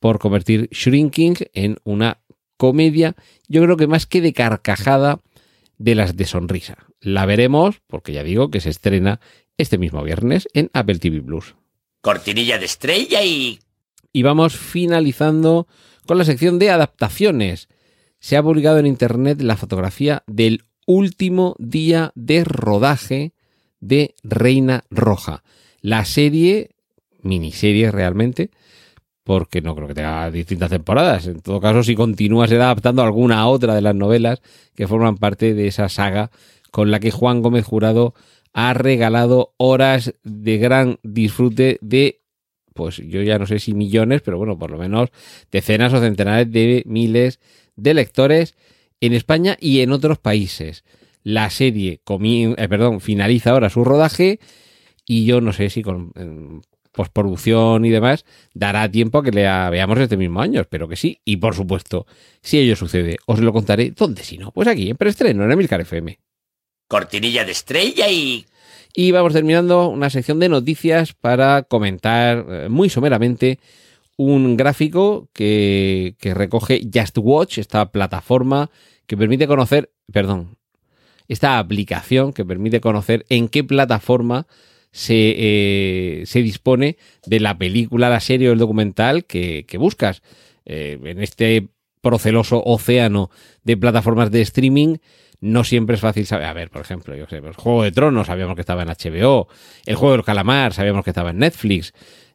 por 0.00 0.18
convertir 0.18 0.68
Shrinking 0.72 1.36
en 1.52 1.78
una 1.84 2.22
comedia, 2.56 3.14
yo 3.48 3.62
creo 3.62 3.76
que 3.76 3.86
más 3.86 4.06
que 4.06 4.20
de 4.20 4.32
carcajada, 4.32 5.20
de 5.78 5.94
las 5.94 6.16
de 6.16 6.26
sonrisa. 6.26 6.86
La 7.00 7.26
veremos, 7.26 7.80
porque 7.86 8.12
ya 8.12 8.22
digo 8.22 8.50
que 8.50 8.60
se 8.60 8.70
estrena 8.70 9.20
este 9.58 9.78
mismo 9.78 10.02
viernes 10.02 10.48
en 10.54 10.70
Apple 10.72 10.98
TV 10.98 11.20
Plus. 11.20 11.56
Cortinilla 12.00 12.58
de 12.58 12.64
estrella 12.66 13.22
y... 13.22 13.58
Y 14.12 14.22
vamos 14.22 14.56
finalizando 14.56 15.66
con 16.06 16.18
la 16.18 16.24
sección 16.24 16.58
de 16.58 16.70
adaptaciones. 16.70 17.68
Se 18.20 18.36
ha 18.36 18.42
publicado 18.42 18.78
en 18.78 18.86
internet 18.86 19.40
la 19.40 19.56
fotografía 19.56 20.22
del 20.26 20.64
último 20.86 21.56
día 21.58 22.12
de 22.14 22.44
rodaje 22.44 23.32
de 23.80 24.14
Reina 24.22 24.84
Roja. 24.90 25.42
La 25.80 26.04
serie, 26.04 26.70
miniserie 27.22 27.90
realmente, 27.90 28.50
porque 29.24 29.60
no 29.60 29.74
creo 29.74 29.88
que 29.88 29.94
tenga 29.94 30.30
distintas 30.30 30.70
temporadas. 30.70 31.26
En 31.26 31.40
todo 31.40 31.60
caso, 31.60 31.82
si 31.82 31.94
continúa, 31.94 32.48
se 32.48 32.56
adaptando 32.56 33.02
a 33.02 33.06
alguna 33.06 33.46
otra 33.48 33.74
de 33.74 33.82
las 33.82 33.94
novelas 33.94 34.42
que 34.74 34.88
forman 34.88 35.16
parte 35.16 35.54
de 35.54 35.66
esa 35.66 35.88
saga 35.88 36.30
con 36.70 36.90
la 36.90 37.00
que 37.00 37.10
Juan 37.10 37.42
Gómez 37.42 37.64
Jurado 37.64 38.14
ha 38.52 38.74
regalado 38.74 39.54
horas 39.56 40.14
de 40.24 40.58
gran 40.58 40.98
disfrute 41.02 41.78
de, 41.80 42.20
pues 42.74 42.96
yo 42.96 43.22
ya 43.22 43.38
no 43.38 43.46
sé 43.46 43.58
si 43.58 43.74
millones, 43.74 44.22
pero 44.22 44.38
bueno, 44.38 44.58
por 44.58 44.70
lo 44.70 44.78
menos 44.78 45.10
decenas 45.50 45.92
o 45.92 46.00
centenares 46.00 46.50
de 46.50 46.82
miles 46.86 47.40
de 47.76 47.94
lectores 47.94 48.54
en 49.02 49.12
España 49.12 49.58
y 49.60 49.80
en 49.80 49.92
otros 49.92 50.18
países. 50.18 50.84
La 51.24 51.50
serie 51.50 52.00
eh, 52.08 52.68
perdón, 52.68 53.00
finaliza 53.00 53.50
ahora 53.50 53.68
su 53.68 53.84
rodaje 53.84 54.38
y 55.04 55.26
yo 55.26 55.40
no 55.40 55.52
sé 55.52 55.70
si 55.70 55.82
con 55.82 56.12
postproducción 56.92 57.84
y 57.84 57.90
demás 57.90 58.24
dará 58.54 58.88
tiempo 58.90 59.18
a 59.18 59.24
que 59.24 59.32
la 59.32 59.70
veamos 59.70 59.98
este 59.98 60.16
mismo 60.16 60.40
año, 60.40 60.60
espero 60.60 60.88
que 60.88 60.96
sí. 60.96 61.20
Y 61.24 61.38
por 61.38 61.54
supuesto, 61.54 62.06
si 62.42 62.58
ello 62.58 62.76
sucede, 62.76 63.18
os 63.26 63.40
lo 63.40 63.52
contaré. 63.52 63.90
¿Dónde 63.90 64.22
si 64.22 64.38
no? 64.38 64.52
Pues 64.52 64.68
aquí, 64.68 64.90
en 64.90 64.96
preestreno, 64.96 65.44
en 65.44 65.52
Emilcar 65.52 65.80
FM. 65.80 66.18
Cortinilla 66.88 67.44
de 67.44 67.52
estrella 67.52 68.08
y... 68.08 68.46
Y 68.94 69.10
vamos 69.10 69.32
terminando 69.32 69.88
una 69.88 70.10
sección 70.10 70.38
de 70.38 70.50
noticias 70.50 71.14
para 71.14 71.62
comentar 71.62 72.44
eh, 72.46 72.68
muy 72.68 72.90
someramente 72.90 73.58
un 74.16 74.56
gráfico 74.56 75.28
que, 75.32 76.16
que 76.18 76.34
recoge 76.34 76.82
Just 76.92 77.18
Watch, 77.18 77.58
esta 77.58 77.90
plataforma 77.90 78.70
que 79.06 79.16
permite 79.16 79.46
conocer, 79.46 79.92
perdón, 80.12 80.56
esta 81.28 81.58
aplicación 81.58 82.32
que 82.32 82.44
permite 82.44 82.80
conocer 82.80 83.24
en 83.28 83.48
qué 83.48 83.64
plataforma 83.64 84.46
se, 84.92 85.34
eh, 85.36 86.22
se 86.26 86.42
dispone 86.42 86.98
de 87.26 87.40
la 87.40 87.56
película, 87.56 88.10
la 88.10 88.20
serie 88.20 88.50
o 88.50 88.52
el 88.52 88.58
documental 88.58 89.24
que, 89.24 89.64
buscas. 89.78 90.22
Eh, 90.64 90.98
en 91.02 91.20
este 91.22 91.70
proceloso 92.00 92.62
océano 92.64 93.30
de 93.64 93.76
plataformas 93.76 94.30
de 94.30 94.42
streaming, 94.42 94.96
no 95.40 95.64
siempre 95.64 95.96
es 95.96 96.00
fácil 96.00 96.26
saber. 96.26 96.46
A 96.46 96.52
ver, 96.52 96.70
por 96.70 96.82
ejemplo, 96.82 97.16
yo 97.16 97.26
sé, 97.26 97.36
el 97.36 97.42
pues, 97.42 97.56
Juego 97.56 97.82
de 97.82 97.92
Tronos 97.92 98.28
sabíamos 98.28 98.54
que 98.54 98.60
estaba 98.60 98.82
en 98.82 98.88
HBO, 98.88 99.48
el 99.86 99.96
Juego 99.96 100.12
del 100.12 100.24
Calamar 100.24 100.72
sabíamos 100.72 101.02
que 101.04 101.10
estaba 101.10 101.30
en 101.30 101.38
Netflix, 101.38 101.94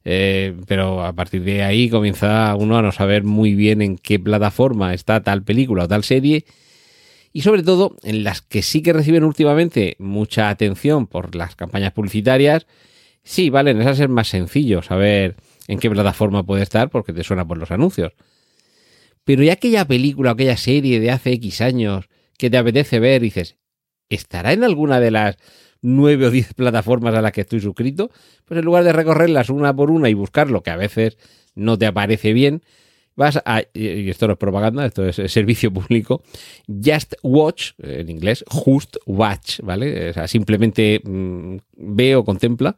eh, 0.09 0.55
pero 0.67 1.03
a 1.03 1.11
partir 1.11 1.43
de 1.43 1.63
ahí 1.63 1.89
comienza 1.89 2.55
uno 2.55 2.77
a 2.77 2.81
no 2.81 2.93
saber 2.93 3.25
muy 3.25 3.55
bien 3.55 3.81
en 3.81 3.97
qué 3.97 4.17
plataforma 4.17 4.93
está 4.93 5.21
tal 5.21 5.43
película 5.43 5.83
o 5.83 5.87
tal 5.89 6.05
serie 6.05 6.45
y 7.33 7.41
sobre 7.41 7.61
todo 7.61 7.97
en 8.03 8.23
las 8.23 8.41
que 8.41 8.61
sí 8.61 8.81
que 8.81 8.93
reciben 8.93 9.25
últimamente 9.25 9.97
mucha 9.99 10.47
atención 10.47 11.07
por 11.07 11.35
las 11.35 11.57
campañas 11.57 11.91
publicitarias, 11.91 12.67
sí, 13.21 13.49
vale, 13.49 13.71
en 13.71 13.81
esas 13.81 13.99
es 13.99 14.07
más 14.07 14.29
sencillo 14.29 14.81
saber 14.81 15.35
en 15.67 15.77
qué 15.77 15.89
plataforma 15.89 16.45
puede 16.45 16.63
estar 16.63 16.89
porque 16.89 17.11
te 17.11 17.25
suena 17.25 17.45
por 17.45 17.57
los 17.57 17.71
anuncios. 17.71 18.13
Pero 19.25 19.43
ya 19.43 19.51
aquella 19.51 19.83
película 19.83 20.31
o 20.31 20.33
aquella 20.35 20.55
serie 20.55 21.01
de 21.01 21.11
hace 21.11 21.33
X 21.33 21.59
años 21.59 22.07
que 22.37 22.49
te 22.49 22.57
apetece 22.57 23.01
ver, 23.01 23.21
dices, 23.21 23.57
¿estará 24.09 24.53
en 24.53 24.63
alguna 24.63 24.99
de 24.99 25.11
las 25.11 25.37
nueve 25.81 26.25
o 26.27 26.31
diez 26.31 26.53
plataformas 26.53 27.15
a 27.15 27.21
las 27.21 27.31
que 27.31 27.41
estoy 27.41 27.59
suscrito? 27.59 28.09
Pues 28.45 28.59
en 28.59 28.65
lugar 28.65 28.83
de 28.83 28.93
recorrerlas 28.93 29.49
una 29.49 29.75
por 29.75 29.91
una 29.91 30.09
y 30.09 30.13
buscarlo, 30.13 30.63
que 30.63 30.71
a 30.71 30.77
veces 30.77 31.17
no 31.55 31.77
te 31.77 31.85
aparece 31.85 32.33
bien, 32.33 32.61
vas 33.17 33.41
a, 33.43 33.63
y 33.73 34.09
esto 34.09 34.27
no 34.27 34.33
es 34.33 34.39
propaganda, 34.39 34.85
esto 34.85 35.05
es 35.05 35.15
servicio 35.31 35.73
público, 35.73 36.21
Just 36.67 37.15
Watch, 37.23 37.71
en 37.79 38.09
inglés, 38.09 38.45
Just 38.47 38.97
Watch, 39.05 39.59
¿vale? 39.61 40.11
O 40.11 40.13
sea, 40.13 40.27
simplemente 40.27 41.01
mm, 41.03 41.57
ve 41.75 42.15
o 42.15 42.23
contempla, 42.23 42.77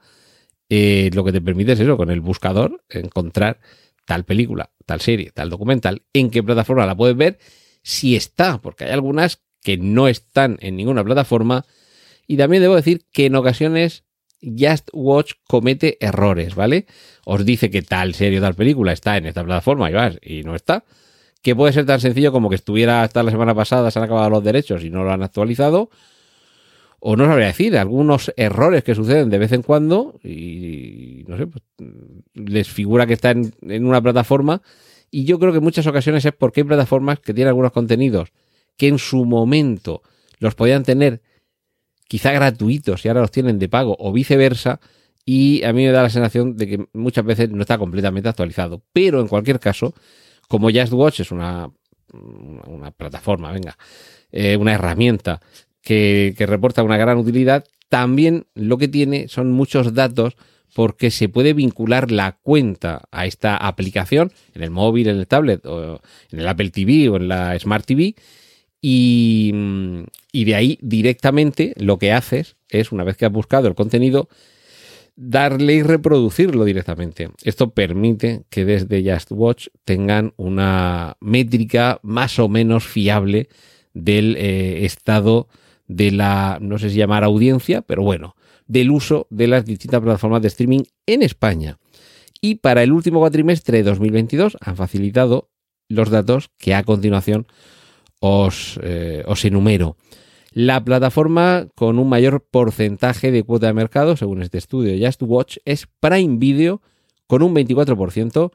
eh, 0.70 1.10
lo 1.14 1.24
que 1.24 1.34
te 1.34 1.42
permite 1.42 1.74
es 1.74 1.80
eso, 1.82 1.98
con 1.98 2.10
el 2.10 2.22
buscador, 2.22 2.84
encontrar 2.90 3.60
tal 4.06 4.24
película, 4.24 4.72
tal 4.86 5.02
serie, 5.02 5.32
tal 5.32 5.50
documental, 5.50 6.04
en 6.14 6.32
qué 6.32 6.42
plataforma 6.42 6.86
la 6.86 6.96
puedes 6.96 7.18
ver, 7.18 7.38
si 7.84 8.16
está, 8.16 8.62
porque 8.62 8.86
hay 8.86 8.92
algunas 8.92 9.42
que 9.64 9.78
no 9.78 10.08
están 10.08 10.58
en 10.62 10.76
ninguna 10.76 11.04
plataforma, 11.04 11.66
y 12.28 12.38
también 12.38 12.62
debo 12.62 12.76
decir 12.76 13.06
que 13.12 13.26
en 13.26 13.36
ocasiones 13.36 14.04
Just 14.42 14.90
Watch 14.94 15.34
comete 15.48 15.98
errores, 16.00 16.56
¿vale? 16.56 16.86
Os 17.26 17.46
dice 17.46 17.70
que 17.70 17.82
tal 17.82 18.14
serie 18.14 18.40
o 18.40 18.42
tal 18.42 18.56
película 18.56 18.94
está 18.94 19.18
en 19.18 19.26
esta 19.26 19.44
plataforma 19.44 19.90
y 19.90 19.94
vas, 19.94 20.18
y 20.22 20.44
no 20.44 20.56
está. 20.56 20.84
Que 21.42 21.56
puede 21.56 21.74
ser 21.74 21.86
tan 21.86 22.00
sencillo 22.00 22.32
como 22.32 22.50
que 22.50 22.56
estuviera 22.56 23.02
hasta 23.02 23.24
la 23.24 23.32
semana 23.32 23.56
pasada, 23.56 23.92
se 23.92 24.00
han 24.00 24.06
acabado 24.06 24.30
los 24.30 24.44
derechos 24.44 24.84
y 24.84 24.90
no 24.90 25.04
lo 25.04 25.12
han 25.12 25.24
actualizado. 25.24 25.90
O 27.00 27.16
no 27.16 27.26
sabría 27.26 27.48
decir, 27.48 27.78
algunos 27.78 28.34
errores 28.36 28.84
que 28.84 28.94
suceden 28.94 29.30
de 29.30 29.38
vez 29.38 29.54
en 29.54 29.62
cuando 29.62 30.20
y 30.22 31.24
no 31.28 31.38
sé, 31.38 31.48
pues, 31.48 31.64
les 32.34 32.70
figura 32.70 33.08
que 33.08 33.14
está 33.14 33.32
en, 33.32 33.54
en 33.62 33.86
una 33.86 34.02
plataforma. 34.02 34.62
Y 35.10 35.24
yo 35.24 35.40
creo 35.40 35.52
que 35.52 35.60
en 35.60 35.64
muchas 35.64 35.88
ocasiones 35.88 36.26
es 36.26 36.34
porque 36.34 36.62
hay 36.62 36.66
plataformas 36.66 37.20
que 37.20 37.34
tienen 37.34 37.50
algunos 37.50 37.72
contenidos 37.72 38.34
que 38.80 38.88
en 38.88 38.98
su 38.98 39.26
momento 39.26 40.02
los 40.40 40.56
podían 40.56 40.84
tener 40.84 41.22
quizá 42.08 42.32
gratuitos 42.32 43.04
y 43.04 43.10
ahora 43.10 43.22
los 43.22 43.30
tienen 43.30 43.60
de 43.60 43.68
pago 43.68 43.96
o 44.00 44.14
viceversa. 44.14 44.80
Y 45.26 45.64
a 45.66 45.74
mí 45.74 45.86
me 45.86 45.92
da 45.92 46.02
la 46.02 46.10
sensación 46.10 46.56
de 46.56 46.68
que 46.68 46.86
muchas 46.94 47.26
veces 47.26 47.52
no 47.52 47.62
está 47.62 47.78
completamente 47.78 48.30
actualizado. 48.30 48.82
Pero 48.94 49.20
en 49.20 49.28
cualquier 49.28 49.60
caso, 49.60 49.94
como 50.48 50.72
Just 50.72 50.94
Watch 50.94 51.20
es 51.20 51.32
una, 51.32 51.70
una 52.68 52.92
plataforma, 52.92 53.52
venga, 53.52 53.78
eh, 54.32 54.56
una 54.56 54.74
herramienta 54.74 55.42
que, 55.82 56.34
que 56.38 56.46
reporta 56.46 56.82
una 56.82 56.98
gran 56.98 57.18
utilidad, 57.18 57.66
también 57.90 58.48
lo 58.56 58.78
que 58.78 58.88
tiene 58.88 59.28
son 59.28 59.52
muchos 59.52 59.94
datos 59.94 60.38
porque 60.74 61.12
se 61.12 61.28
puede 61.28 61.54
vincular 61.54 62.12
la 62.12 62.38
cuenta 62.42 63.02
a 63.12 63.26
esta 63.26 63.58
aplicación 63.58 64.32
en 64.56 64.64
el 64.64 64.72
móvil, 64.72 65.10
en 65.10 65.18
el 65.18 65.28
tablet, 65.28 65.66
o 65.66 66.02
en 66.32 66.40
el 66.40 66.48
Apple 66.48 66.70
TV 66.70 67.10
o 67.10 67.18
en 67.18 67.28
la 67.28 67.60
Smart 67.60 67.86
TV 67.86 68.16
y, 68.82 69.54
y, 70.32 70.46
de 70.46 70.56
ahí 70.56 70.80
directamente 70.82 71.74
lo 71.78 72.00
que 72.00 72.12
haces 72.12 72.56
es, 72.70 72.92
una 72.92 73.04
vez 73.04 73.18
que 73.18 73.26
has 73.26 73.32
buscado 73.32 73.68
el 73.68 73.76
contenido, 73.76 74.30
darle 75.22 75.74
y 75.74 75.84
reproducirlo 75.84 76.64
directamente. 76.64 77.30
Esto 77.44 77.72
permite 77.72 78.44
que 78.50 78.64
desde 78.64 79.04
Just 79.04 79.32
Watch 79.32 79.68
tengan 79.84 80.34
una 80.38 81.18
métrica 81.20 82.00
más 82.04 82.40
o 82.40 82.48
menos 82.48 82.86
fiable 82.86 83.50
del 83.94 84.38
eh, 84.38 84.86
estado 84.86 85.50
de 85.88 86.12
la, 86.12 86.60
no 86.62 86.80
sé 86.80 86.90
si 86.90 86.98
llamar 86.98 87.26
audiencia, 87.26 87.82
pero 87.82 88.02
bueno, 88.02 88.36
del 88.68 88.92
uso 88.92 89.28
de 89.30 89.48
las 89.48 89.66
distintas 89.66 90.00
plataformas 90.00 90.42
de 90.42 90.48
streaming 90.48 90.84
en 91.06 91.22
España. 91.22 91.80
Y 92.40 92.56
para 92.56 92.84
el 92.84 92.94
último 92.94 93.20
cuatrimestre 93.20 93.80
de 93.80 93.84
2022 93.84 94.56
han 94.62 94.78
facilitado 94.78 95.50
los 95.90 96.10
datos 96.10 96.50
que 96.58 96.76
a 96.76 96.84
continuación 96.84 97.48
os, 98.20 98.80
eh, 98.84 99.24
os 99.28 99.44
enumero. 99.46 99.98
La 100.52 100.84
plataforma 100.84 101.68
con 101.76 102.00
un 102.00 102.10
mayor 102.10 102.44
porcentaje 102.50 103.32
de 103.32 103.44
cuota 103.44 103.68
de 103.68 103.74
mercado, 103.74 104.18
según 104.18 104.42
este 104.42 104.58
estudio 104.58 105.06
Just 105.06 105.22
Watch, 105.24 105.58
es 105.66 105.88
Prime 106.00 106.38
Video 106.38 106.82
con 107.28 107.44
un 107.44 107.54
24%, 107.54 108.52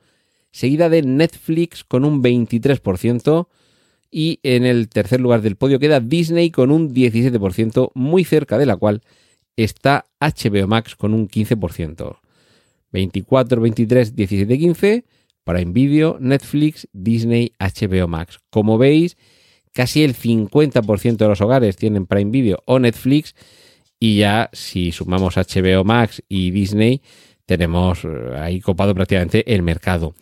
seguida 0.51 0.89
de 0.89 1.03
Netflix 1.03 1.85
con 1.85 2.05
un 2.05 2.23
23%, 2.23 3.49
y 4.11 4.39
en 4.43 4.65
el 4.65 4.89
tercer 4.89 5.21
lugar 5.21 5.43
del 5.43 5.57
podio 5.57 5.79
queda 5.79 6.01
Disney 6.01 6.51
con 6.51 6.71
un 6.71 6.93
17%, 6.93 7.91
muy 7.95 8.25
cerca 8.25 8.59
de 8.59 8.67
la 8.67 8.77
cual 8.77 9.03
está 9.57 10.07
HBO 10.21 10.67
Max 10.67 10.97
con 10.97 11.15
un 11.15 11.29
15%. 11.29 12.19
24, 12.93 13.61
23, 13.61 14.15
17, 14.15 14.59
15, 14.59 15.05
Prime 15.43 15.73
Video, 15.73 16.17
Netflix, 16.21 16.89
Disney, 16.93 17.53
HBO 17.59 18.07
Max. 18.07 18.39
Como 18.51 18.79
veis, 18.79 19.17
casi 19.75 20.05
el 20.05 20.15
50% 20.15 21.17
de 21.17 21.29
los 21.29 21.41
hogares 21.43 21.77
tienen 21.77 22.07
Prime 22.07 22.31
Video 22.31 22.63
o 22.65 22.79
Netflix 22.79 23.35
y 24.01 24.19
ya 24.19 24.49
si 24.53 24.93
sumamos 24.93 25.37
HBO 25.37 25.85
Max 25.85 26.23
y 26.29 26.51
Disney, 26.51 27.03
tenemos 27.45 28.05
eh, 28.05 28.09
ahí 28.39 28.61
copado 28.61 28.95
prácticamente 28.95 29.55
el 29.55 29.63
mercado. 29.63 30.15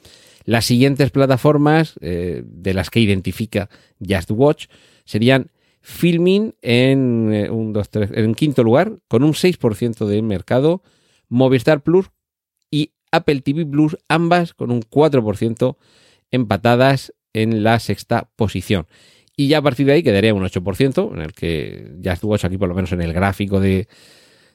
Las 0.44 0.64
siguientes 0.64 1.10
plataformas 1.10 1.94
eh, 2.00 2.42
de 2.44 2.74
las 2.74 2.90
que 2.90 3.00
identifica 3.00 3.68
Just 4.00 4.30
Watch 4.32 4.66
serían 5.04 5.50
Filming 5.80 6.54
en, 6.62 7.32
eh, 7.32 7.50
un, 7.50 7.72
dos, 7.72 7.90
tres, 7.90 8.10
en 8.14 8.34
quinto 8.34 8.62
lugar, 8.62 8.98
con 9.08 9.22
un 9.24 9.32
6% 9.32 10.06
del 10.06 10.22
mercado, 10.22 10.82
Movistar 11.28 11.82
Plus 11.82 12.10
y 12.70 12.92
Apple 13.10 13.40
TV 13.40 13.66
Plus, 13.66 13.96
ambas 14.08 14.54
con 14.54 14.70
un 14.70 14.82
4% 14.82 15.76
empatadas 16.30 17.12
en 17.32 17.62
la 17.62 17.78
sexta 17.80 18.30
posición. 18.36 18.86
Y 19.42 19.48
ya 19.48 19.58
a 19.58 19.62
partir 19.62 19.86
de 19.86 19.94
ahí 19.94 20.04
quedaría 20.04 20.32
un 20.32 20.44
8%, 20.44 21.14
en 21.14 21.20
el 21.20 21.32
que 21.32 21.96
Just 22.04 22.22
Watch 22.22 22.44
aquí 22.44 22.58
por 22.58 22.68
lo 22.68 22.76
menos 22.76 22.92
en 22.92 23.02
el 23.02 23.12
gráfico 23.12 23.58
de, 23.58 23.88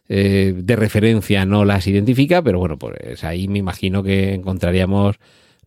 eh, 0.07 0.53
de 0.55 0.75
referencia 0.77 1.45
no 1.45 1.65
las 1.65 1.87
identifica, 1.87 2.41
pero 2.41 2.57
bueno, 2.59 2.79
pues 2.79 3.25
ahí 3.25 3.49
me 3.49 3.59
imagino 3.59 4.01
que 4.01 4.33
encontraríamos 4.33 5.17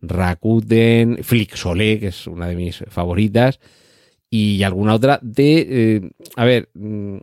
Rakuten, 0.01 1.19
Flixolé, 1.21 1.99
que 1.99 2.07
es 2.07 2.25
una 2.25 2.47
de 2.47 2.55
mis 2.55 2.83
favoritas, 2.87 3.59
y 4.27 4.63
alguna 4.63 4.95
otra 4.95 5.19
de, 5.21 5.67
eh, 5.69 6.09
a 6.35 6.43
ver, 6.43 6.69
mm, 6.73 7.17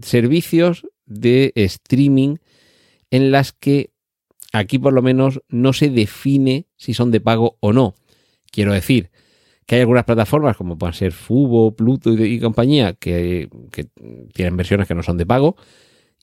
servicios 0.00 0.86
de 1.04 1.52
streaming 1.56 2.36
en 3.10 3.30
las 3.30 3.52
que 3.52 3.90
aquí 4.54 4.78
por 4.78 4.94
lo 4.94 5.02
menos 5.02 5.42
no 5.50 5.74
se 5.74 5.90
define 5.90 6.68
si 6.78 6.94
son 6.94 7.10
de 7.10 7.20
pago 7.20 7.58
o 7.60 7.74
no. 7.74 7.96
Quiero 8.50 8.72
decir 8.72 9.10
que 9.68 9.74
hay 9.74 9.82
algunas 9.82 10.04
plataformas 10.04 10.56
como 10.56 10.78
pueden 10.78 10.94
ser 10.94 11.12
Fubo, 11.12 11.76
Pluto 11.76 12.10
y, 12.14 12.40
compañía 12.40 12.94
que, 12.94 13.50
que 13.70 13.84
tienen 14.32 14.56
versiones 14.56 14.88
que 14.88 14.94
no 14.94 15.02
son 15.02 15.18
de 15.18 15.26
pago 15.26 15.56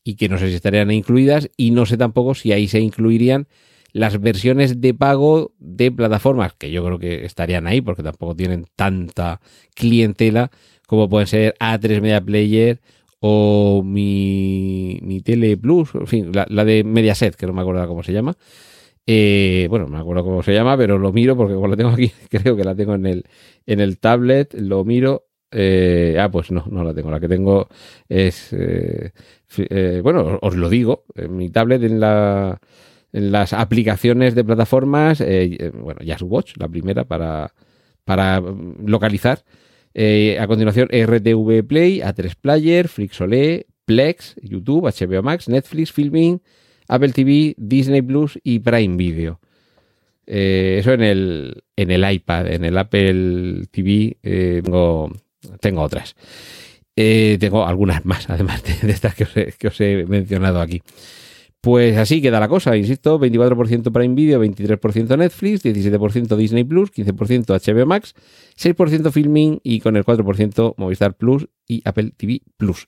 y 0.04 0.16
que 0.16 0.30
no 0.30 0.40
sé 0.40 0.50
si 0.50 0.56
estarían 0.56 0.90
incluidas 0.90 1.52
y 1.56 1.70
no 1.70 1.86
sé 1.86 1.96
tampoco 1.96 2.34
si 2.34 2.54
ahí 2.54 2.68
se 2.68 2.80
incluirían 2.80 3.48
las 3.92 4.20
versiones 4.20 4.82
de 4.82 4.96
pago 4.96 5.54
de 5.60 5.92
plataformas, 5.92 6.54
que 6.54 6.72
yo 6.72 6.84
creo 6.84 6.98
que 6.98 7.24
estarían 7.24 7.68
ahí 7.68 7.82
porque 7.82 8.02
tampoco 8.02 8.36
tienen 8.36 8.66
tanta 8.76 9.42
clientela 9.76 10.50
como 10.88 11.08
pueden 11.08 11.28
ser 11.28 11.54
A3 11.60 12.02
Media 12.02 12.22
Player 12.22 12.82
o 13.20 13.84
mi, 13.86 14.98
mi 15.04 15.22
Tele 15.22 15.56
Plus, 15.56 15.94
en 15.94 16.08
fin, 16.08 16.32
la, 16.34 16.48
la 16.50 16.66
de 16.66 16.84
Mediaset, 16.84 17.36
que 17.36 17.46
no 17.46 17.54
me 17.54 17.62
acuerdo 17.62 17.88
cómo 17.88 18.02
se 18.02 18.12
llama. 18.12 18.36
Eh, 19.08 19.68
bueno, 19.70 19.86
no 19.86 19.92
me 19.92 20.00
acuerdo 20.00 20.24
cómo 20.24 20.42
se 20.44 20.54
llama, 20.54 20.78
pero 20.78 20.98
lo 20.98 21.14
miro 21.14 21.38
porque 21.38 21.54
como 21.54 21.68
la 21.68 21.76
tengo 21.78 21.92
aquí, 21.92 22.12
creo 22.30 22.56
que 22.56 22.64
la 22.64 22.76
tengo 22.76 22.96
en 22.96 23.06
el, 23.06 23.26
en 23.66 23.80
el 23.80 24.00
tablet, 24.00 24.54
lo 24.56 24.84
miro. 24.84 25.28
Eh, 25.52 26.18
ah, 26.20 26.30
pues 26.30 26.52
no, 26.52 26.66
no 26.70 26.84
la 26.84 26.94
tengo. 26.94 27.12
La 27.12 27.20
que 27.20 27.28
tengo 27.28 27.68
es, 28.10 28.52
eh, 28.52 29.12
eh, 29.58 30.02
bueno, 30.04 30.40
os 30.42 30.56
lo 30.56 30.70
digo, 30.70 31.06
en 31.16 31.38
mi 31.38 31.50
tablet 31.50 31.84
en 31.84 32.00
la 32.00 32.60
en 33.16 33.32
las 33.32 33.54
aplicaciones 33.54 34.36
de 34.36 34.44
plataformas, 34.44 35.22
eh, 35.22 35.56
eh, 35.58 35.72
bueno, 35.74 36.02
Watch, 36.24 36.58
la 36.58 36.68
primera 36.68 37.06
para, 37.06 37.54
para 38.04 38.44
localizar. 38.86 39.46
Eh, 39.94 40.38
a 40.38 40.48
continuación, 40.48 40.90
RTV 40.92 41.66
Play, 41.66 42.02
A3 42.02 42.34
Player, 42.36 42.90
Flixolé, 42.90 43.68
Plex, 43.86 44.36
YouTube, 44.42 44.92
HBO 44.94 45.24
Max, 45.24 45.48
Netflix, 45.48 45.94
Filming, 45.94 46.42
Apple 46.88 47.12
TV, 47.12 47.56
Disney 47.58 48.02
Plus 48.02 48.40
y 48.44 48.60
Prime 48.60 48.96
Video. 48.98 49.40
Eh, 50.28 50.78
eso 50.80 50.94
en 50.94 51.04
el, 51.04 51.64
en 51.76 51.92
el 51.92 52.12
iPad, 52.12 52.48
en 52.52 52.66
el 52.66 52.78
Apple 52.78 53.66
TV 53.72 54.18
eh, 54.24 54.62
tengo, 54.64 55.12
tengo 55.60 55.82
otras. 55.82 56.16
Eh, 56.96 57.38
tengo 57.40 57.66
algunas 57.66 58.06
más, 58.06 58.30
además 58.30 58.64
de, 58.64 58.92
estas 58.92 59.16
que 59.16 59.24
os, 59.26 59.38
he, 59.38 59.54
que 59.58 59.68
os 59.68 59.82
he 59.82 60.06
mencionado 60.06 60.62
aquí. 60.62 60.82
Pues 61.62 61.98
así 61.98 62.22
queda 62.22 62.40
la 62.40 62.48
cosa, 62.48 62.78
insisto, 62.78 63.20
24% 63.20 63.92
Prime 63.92 64.14
Video, 64.14 64.44
23% 64.44 65.18
Netflix, 65.18 65.66
17% 65.66 66.36
Disney 66.36 66.64
Plus, 66.64 66.92
15% 66.92 67.48
HBO 67.48 67.86
Max, 67.88 68.14
6% 68.56 69.12
Filming 69.12 69.62
y 69.64 69.80
con 69.80 69.96
el 69.96 70.06
4% 70.06 70.76
Movistar 70.78 71.16
Plus 71.16 71.48
y 71.68 71.82
Apple 71.84 72.12
TV 72.16 72.42
Plus. 72.58 72.88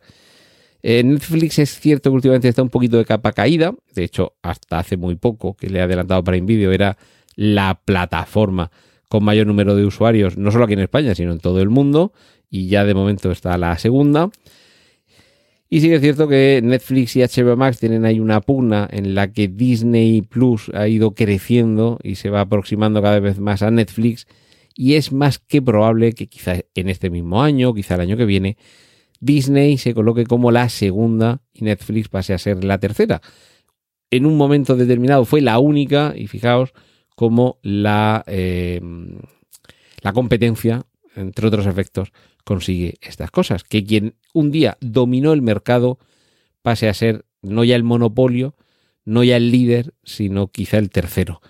Eh, 0.89 1.04
Netflix 1.04 1.60
es 1.60 1.82
cierto 1.82 2.10
que 2.10 2.15
últimamente 2.15 2.47
está 2.47 2.63
un 2.63 2.69
poquito 2.69 2.95
de 2.95 3.04
capa 3.04 3.34
caída, 3.34 3.76
de 3.93 4.06
hecho 4.06 4.38
hasta 4.41 4.80
hace 4.80 4.95
muy 4.95 5.15
poco 5.15 5.54
que 5.54 5.69
le 5.69 5.80
he 5.80 5.82
adelantado 5.82 6.23
Prime 6.23 6.47
Video 6.47 6.71
era 6.71 6.97
la 7.36 7.82
plataforma 7.84 8.71
con 9.10 9.26
mayor 9.26 9.47
número 9.47 9.76
de 9.76 9.84
usuarios, 9.86 10.38
no 10.38 10.50
solo 10.50 10.63
aquí 10.63 10.76
en 10.76 10.80
España, 10.80 11.13
sino 11.13 11.34
en 11.34 11.39
todo 11.39 11.60
el 11.60 11.67
mundo, 11.67 12.13
y 12.50 12.69
ya 12.69 12.86
de 12.86 12.93
momento 12.93 13.32
está 13.32 13.58
la 13.58 13.78
segunda. 13.78 14.30
Y 15.69 15.82
sí 15.82 15.89
que 15.89 15.95
es 15.95 16.02
cierto 16.02 16.30
que 16.30 16.62
Netflix 16.63 17.17
y 17.17 17.21
HBO 17.21 17.58
Max 17.58 17.80
tienen 17.80 18.06
ahí 18.06 18.21
una 18.21 18.39
pugna 18.39 18.88
en 18.89 19.13
la 19.13 19.34
que 19.34 19.50
Disney 19.50 20.21
Plus 20.21 20.71
ha 20.73 20.88
ido 20.88 21.13
creciendo 21.13 22.00
y 22.02 22.15
se 22.15 22.30
va 22.30 22.39
aproximando 22.39 23.02
cada 23.02 23.19
vez 23.19 23.39
más 23.39 23.62
a 23.62 23.71
Netflix. 23.71 24.26
Y 24.73 24.93
es 24.93 25.12
más 25.12 25.38
que 25.38 25.62
probable 25.62 26.13
que 26.13 26.28
quizá 26.28 26.62
en 26.76 26.88
este 26.88 27.10
mismo 27.10 27.43
año, 27.43 27.73
quizá 27.73 27.95
el 27.95 28.02
año 28.02 28.15
que 28.15 28.26
viene, 28.26 28.56
Disney 29.19 29.77
se 29.77 29.93
coloque 29.93 30.25
como 30.25 30.51
la 30.51 30.69
segunda 30.69 31.41
y 31.53 31.63
Netflix 31.63 32.10
pase 32.10 32.34
a 32.34 32.38
ser 32.38 32.63
la 32.63 32.77
tercera. 32.77 33.21
En 34.10 34.25
un 34.25 34.38
momento 34.38 34.75
determinado 34.75 35.25
fue 35.25 35.41
la 35.41 35.60
única 35.60 36.13
y 36.15 36.27
fijaos 36.27 36.73
cómo 37.15 37.60
la, 37.62 38.23
eh, 38.27 38.82
la 40.01 40.13
competencia, 40.13 40.86
entre 41.15 41.47
otros 41.47 41.65
efectos, 41.65 42.12
consigue 42.43 42.95
estas 43.01 43.32
cosas. 43.32 43.63
Que 43.63 43.84
quien 43.84 44.15
un 44.34 44.51
día 44.51 44.77
dominó 44.80 45.34
el 45.34 45.41
mercado 45.41 45.99
pase 46.62 46.88
a 46.88 46.93
ser 46.93 47.25
no 47.41 47.63
ya 47.63 47.75
el 47.75 47.84
monopolio, 47.84 48.56
no 49.03 49.23
ya 49.23 49.38
el 49.38 49.51
líder, 49.51 49.93
sino 50.03 50.47
quizá 50.47 50.77
el 50.77 50.89
tercero. 50.89 51.41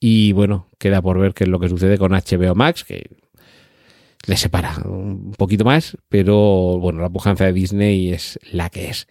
Y 0.00 0.32
bueno, 0.32 0.68
queda 0.78 1.00
por 1.00 1.18
ver 1.18 1.32
qué 1.32 1.44
es 1.44 1.50
lo 1.50 1.60
que 1.60 1.68
sucede 1.68 1.96
con 1.96 2.12
HBO 2.12 2.54
Max, 2.54 2.84
que 2.84 3.10
le 4.26 4.36
separa 4.36 4.76
un 4.84 5.32
poquito 5.32 5.64
más, 5.64 5.96
pero 6.08 6.78
bueno, 6.78 7.00
la 7.00 7.10
pujanza 7.10 7.44
de 7.44 7.52
Disney 7.52 8.12
es 8.12 8.38
la 8.50 8.70
que 8.70 8.88
es. 8.88 9.06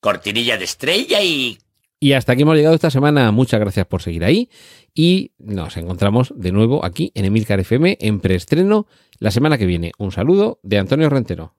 Cortinilla 0.00 0.56
de 0.56 0.64
estrella 0.64 1.22
y... 1.22 1.58
Y 2.02 2.14
hasta 2.14 2.32
aquí 2.32 2.42
hemos 2.42 2.56
llegado 2.56 2.74
esta 2.74 2.90
semana. 2.90 3.30
Muchas 3.30 3.60
gracias 3.60 3.86
por 3.86 4.00
seguir 4.00 4.24
ahí. 4.24 4.48
Y 4.94 5.32
nos 5.38 5.76
encontramos 5.76 6.32
de 6.34 6.50
nuevo 6.50 6.82
aquí 6.82 7.12
en 7.14 7.26
Emilcar 7.26 7.60
FM 7.60 7.98
en 8.00 8.20
preestreno 8.20 8.86
la 9.18 9.30
semana 9.30 9.58
que 9.58 9.66
viene. 9.66 9.92
Un 9.98 10.10
saludo 10.10 10.60
de 10.62 10.78
Antonio 10.78 11.10
Rentero. 11.10 11.54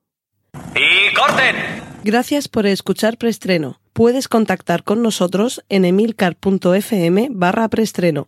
¡Y 0.75 1.13
corten! 1.13 1.55
Gracias 2.03 2.47
por 2.47 2.65
escuchar 2.65 3.19
Preestreno. 3.19 3.79
Puedes 3.93 4.27
contactar 4.27 4.83
con 4.83 5.03
nosotros 5.03 5.63
en 5.69 5.85
emilcar.fm 5.85 7.27
barra 7.29 7.67
preestreno, 7.69 8.27